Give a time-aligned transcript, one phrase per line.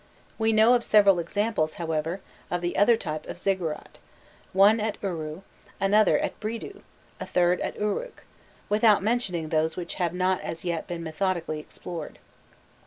[0.39, 3.99] We know of several examples, however, of the other type of ziggurat
[4.51, 5.41] one at Uru,
[5.79, 6.81] another at Bridu,
[7.19, 8.23] a third at Uruk,
[8.67, 12.17] without mentioning those which have not as yet been methodically explored.